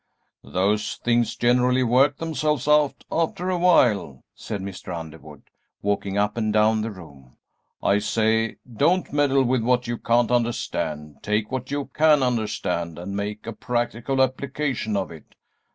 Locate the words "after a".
3.11-3.59